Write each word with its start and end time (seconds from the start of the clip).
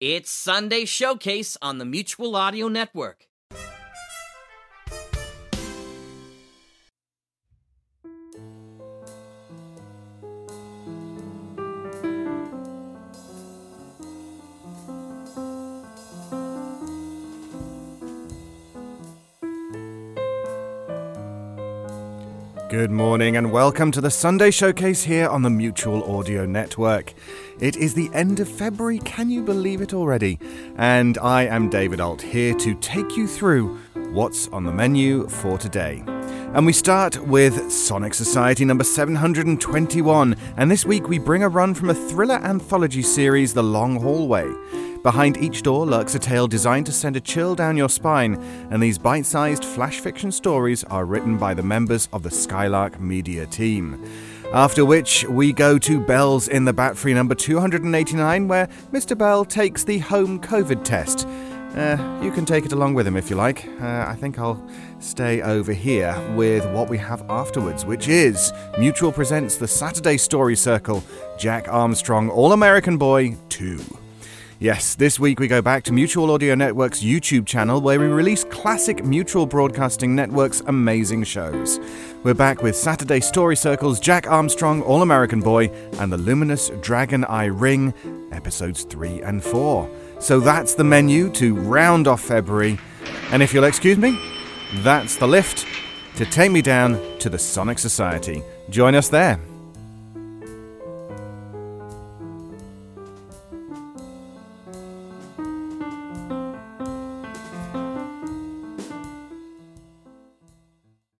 It's 0.00 0.30
Sunday 0.30 0.84
Showcase 0.84 1.56
on 1.60 1.78
the 1.78 1.84
Mutual 1.84 2.36
Audio 2.36 2.68
Network. 2.68 3.26
Good 22.68 22.90
morning 22.90 23.34
and 23.34 23.50
welcome 23.50 23.90
to 23.92 24.00
the 24.02 24.10
Sunday 24.10 24.50
Showcase 24.50 25.04
here 25.04 25.26
on 25.26 25.40
the 25.40 25.48
Mutual 25.48 26.04
Audio 26.18 26.44
Network. 26.44 27.14
It 27.60 27.76
is 27.78 27.94
the 27.94 28.10
end 28.12 28.40
of 28.40 28.48
February, 28.48 28.98
can 28.98 29.30
you 29.30 29.42
believe 29.42 29.80
it 29.80 29.94
already? 29.94 30.38
And 30.76 31.16
I 31.16 31.44
am 31.44 31.70
David 31.70 31.98
Alt 31.98 32.20
here 32.20 32.52
to 32.56 32.74
take 32.74 33.16
you 33.16 33.26
through 33.26 33.78
what's 34.12 34.48
on 34.48 34.64
the 34.64 34.72
menu 34.72 35.28
for 35.28 35.58
today. 35.58 36.02
And 36.54 36.64
we 36.64 36.72
start 36.72 37.18
with 37.26 37.70
Sonic 37.70 38.14
Society 38.14 38.64
number 38.64 38.84
721, 38.84 40.34
and 40.56 40.70
this 40.70 40.86
week 40.86 41.08
we 41.08 41.18
bring 41.18 41.42
a 41.42 41.48
run 41.48 41.74
from 41.74 41.90
a 41.90 41.94
thriller 41.94 42.36
anthology 42.36 43.02
series, 43.02 43.52
The 43.52 43.62
Long 43.62 44.00
Hallway. 44.00 44.50
Behind 45.02 45.36
each 45.36 45.62
door 45.62 45.84
lurks 45.86 46.14
a 46.14 46.18
tale 46.18 46.48
designed 46.48 46.86
to 46.86 46.92
send 46.92 47.16
a 47.16 47.20
chill 47.20 47.54
down 47.54 47.76
your 47.76 47.90
spine, 47.90 48.34
and 48.70 48.82
these 48.82 48.98
bite 48.98 49.26
sized 49.26 49.64
flash 49.64 50.00
fiction 50.00 50.32
stories 50.32 50.84
are 50.84 51.04
written 51.04 51.36
by 51.36 51.52
the 51.52 51.62
members 51.62 52.08
of 52.12 52.22
the 52.22 52.30
Skylark 52.30 52.98
Media 52.98 53.46
team. 53.46 54.02
After 54.52 54.86
which, 54.86 55.24
we 55.24 55.52
go 55.52 55.78
to 55.78 56.00
Bells 56.00 56.48
in 56.48 56.64
the 56.64 56.72
Batfry 56.72 57.14
number 57.14 57.34
289, 57.34 58.48
where 58.48 58.66
Mr. 58.90 59.16
Bell 59.16 59.44
takes 59.44 59.84
the 59.84 59.98
home 59.98 60.40
COVID 60.40 60.82
test. 60.82 61.28
Uh, 61.76 62.20
you 62.22 62.32
can 62.32 62.44
take 62.44 62.64
it 62.64 62.72
along 62.72 62.94
with 62.94 63.06
him 63.06 63.16
if 63.16 63.30
you 63.30 63.36
like. 63.36 63.66
Uh, 63.80 64.04
I 64.08 64.16
think 64.18 64.38
I'll 64.38 64.60
stay 65.00 65.42
over 65.42 65.72
here 65.72 66.16
with 66.34 66.64
what 66.72 66.88
we 66.88 66.98
have 66.98 67.24
afterwards, 67.28 67.84
which 67.84 68.08
is 68.08 68.52
Mutual 68.78 69.12
presents 69.12 69.56
the 69.56 69.68
Saturday 69.68 70.16
Story 70.16 70.56
Circle 70.56 71.04
Jack 71.38 71.68
Armstrong 71.68 72.30
All 72.30 72.52
American 72.52 72.96
Boy 72.96 73.36
2. 73.50 73.80
Yes, 74.60 74.96
this 74.96 75.20
week 75.20 75.38
we 75.38 75.46
go 75.46 75.62
back 75.62 75.84
to 75.84 75.92
Mutual 75.92 76.32
Audio 76.32 76.56
Network's 76.56 77.00
YouTube 77.00 77.46
channel 77.46 77.80
where 77.80 78.00
we 78.00 78.06
release 78.06 78.42
classic 78.42 79.04
Mutual 79.04 79.46
Broadcasting 79.46 80.16
Network's 80.16 80.62
amazing 80.66 81.22
shows. 81.22 81.78
We're 82.24 82.34
back 82.34 82.60
with 82.60 82.74
Saturday 82.74 83.20
Story 83.20 83.54
Circles, 83.54 84.00
Jack 84.00 84.26
Armstrong, 84.26 84.82
All 84.82 85.02
American 85.02 85.40
Boy, 85.40 85.66
and 86.00 86.12
the 86.12 86.18
Luminous 86.18 86.70
Dragon 86.80 87.24
Eye 87.26 87.44
Ring, 87.44 87.94
episodes 88.32 88.82
3 88.82 89.22
and 89.22 89.44
4. 89.44 89.88
So 90.20 90.40
that's 90.40 90.74
the 90.74 90.84
menu 90.84 91.30
to 91.34 91.54
round 91.54 92.08
off 92.08 92.20
February. 92.20 92.78
And 93.30 93.42
if 93.42 93.54
you'll 93.54 93.64
excuse 93.64 93.98
me, 93.98 94.18
that's 94.76 95.16
the 95.16 95.28
lift 95.28 95.66
to 96.16 96.24
take 96.26 96.50
me 96.50 96.62
down 96.62 97.00
to 97.20 97.30
the 97.30 97.38
Sonic 97.38 97.78
Society. 97.78 98.42
Join 98.70 98.94
us 98.94 99.08
there. 99.08 99.38